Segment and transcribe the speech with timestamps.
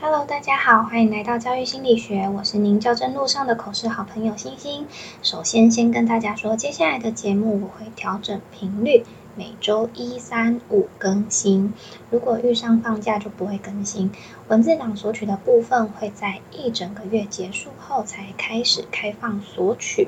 [0.00, 4.86] Hello，大家好，欢迎来到教育心理学，我是您教真路上的口试好朋友星星。
[5.22, 9.02] 首先，先跟大家说，接下来的节目我会调整频率，
[9.34, 11.74] 每周一、三、五更新。
[12.10, 14.12] 如果遇上放假就不会更新。
[14.46, 20.06] 文字档索取的部分会在一整个月结束后才开始开放索取。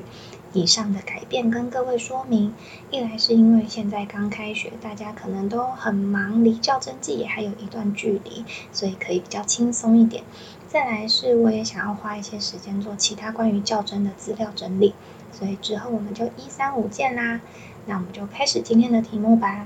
[0.53, 2.53] 以上的改变跟各位说明，
[2.89, 8.43] 一来是因为现在刚开学，大家可能都很忙，离较真季也还有一段距离，
[8.73, 10.23] 所以可以比较轻松一点。
[10.67, 14.93] 再来是我也想要花一些时间做其他关于较真的资料整理，
[15.31, 17.39] 所以之后我们就一三五见啦。
[17.85, 19.65] 那我们就开始今天的题目吧。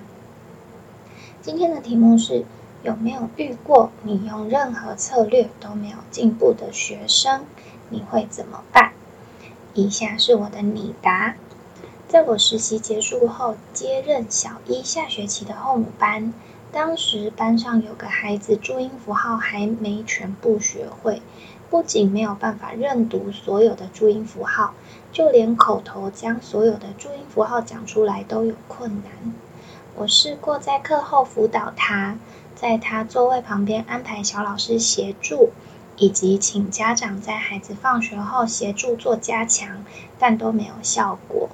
[1.42, 2.46] 今天的题目是
[2.84, 7.42] 有没有遇过你用任何策略都没有进步的学生？
[7.90, 8.94] 你会怎么办？
[9.76, 11.36] 以下是我的拟答。
[12.08, 16.34] 在我实习结束后，接任小一下学期的后母班。
[16.72, 21.22] 当时班上有个孩子注音符号还没全部学会，
[21.70, 24.74] 不仅没有办法认读所有的注音符号，
[25.12, 29.34] 就连口头将所有的注音符号讲出来都有困难。
[29.96, 32.18] 我试过在课后辅导他，
[32.56, 35.52] 在他座位旁边安排小老师协助。
[35.98, 39.84] 以及请家长在孩子放学后协助做加强，
[40.20, 41.50] 但都没有效果。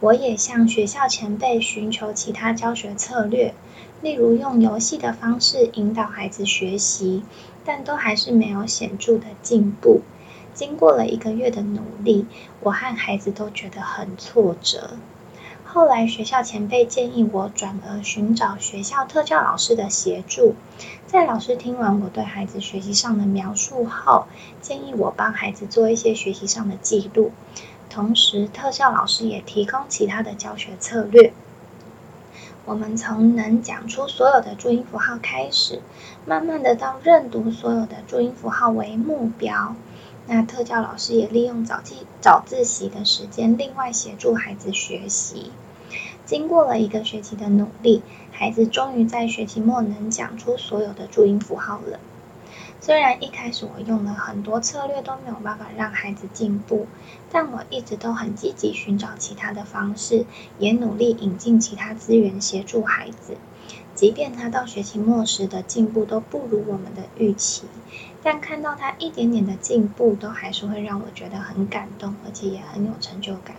[0.00, 3.54] 我也向学校前辈寻求其他教学策略，
[4.02, 7.22] 例如用游戏的方式引导孩子学习，
[7.64, 10.02] 但都还是没有显著的进步。
[10.52, 12.26] 经过了一个月的努力，
[12.60, 14.90] 我和孩子都觉得很挫折。
[15.64, 20.54] 后来学校前辈建议我转而寻找学校特教老师的协助。
[21.14, 24.26] 在老师听完我对孩子学习上的描述后，
[24.60, 27.30] 建议我帮孩子做一些学习上的记录。
[27.88, 31.32] 同时，特教老师也提供其他的教学策略。
[32.64, 35.82] 我们从能讲出所有的注音符号开始，
[36.26, 39.76] 慢慢的到认读所有的注音符号为目标。
[40.26, 45.52] 那特教老师也利用早自早自习的时间，另外协助孩子学习。
[46.34, 48.02] 经过了一个学期的努力，
[48.32, 52.00] 孩子终于在学期末能讲出所有的注音符号了。
[52.80, 56.88] 虽然一开始我用了很多策略都没有办法让孩子进步，
[57.30, 60.26] 但我一直都很积极寻找其他的方式，
[60.58, 63.36] 也努力引进其他资源协助孩子。
[63.94, 67.68] 即便他到学期末时的进步都不如我们的预期，
[68.24, 73.54] 但看到他一点点的进步，都还是会让我觉得很感动，而且也很有成就感。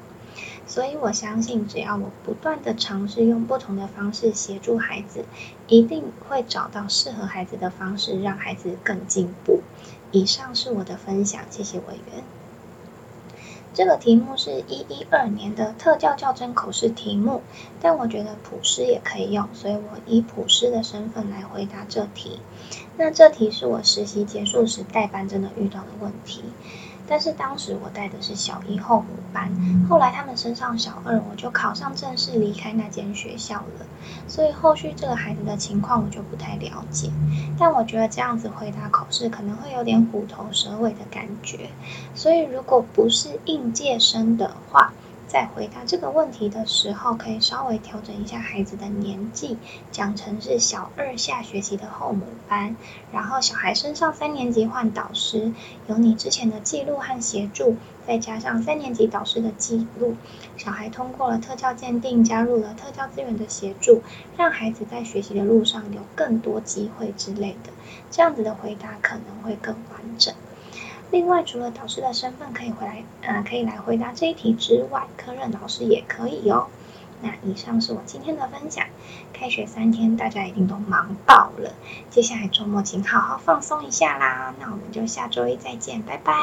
[0.67, 5.25] 所以我相信，只要我不断的尝试用不同的方式协助孩子，
[5.67, 9.61] 一定会找到适合孩子的方式，让孩子更进步。
[10.11, 12.23] 以上是我的分享，谢谢委员。
[13.73, 17.41] 这个题目是一一二年的特教教真口试题目，
[17.81, 22.39] 但我觉得普师也可以用，所以我以普师的身份来回答这题。
[22.95, 26.41] 那这题是我实习结束时代班真的遇到的问题。
[27.07, 29.51] 但是当时我带的是小一后补班，
[29.89, 33.85] 后来他们升上小二，我就考上正式离开那间学校了。
[34.27, 37.09] 所以后续这个孩子的情况我就不太了解。
[37.57, 41.69] 但我觉得这样子回答考试可能会有点虎头蛇尾的感觉。
[42.13, 44.93] 所以如果不是应届生的话，
[45.27, 49.57] 在回答这个问题的时候，可以稍微调整一下孩子的年纪，
[49.91, 52.75] 讲成是小二下学期的后母班，
[53.11, 55.51] 然后小孩升上三年级换导师，
[55.87, 57.75] 有你之前的记录和协助，
[58.07, 60.15] 再加上三年级导师的记录，
[60.57, 64.03] 小孩通过了特教鉴定，加入了特教资源的协助，
[64.37, 67.71] 让孩子在学习的路上有更多机会之类的，
[68.11, 70.33] 这样子的回答可能会更完整。
[71.15, 76.67] 另外，除了导师的身份可以回来，呃，可以来回答这一题之外，科任老师也可以哦。
[77.21, 78.85] 那以上是我今天的分享。
[79.31, 81.71] 开学三天，大家一定都忙爆了。
[82.09, 84.53] 接下来周末请好好放松一下啦。
[84.59, 86.35] 那我们就下周一再见，拜拜。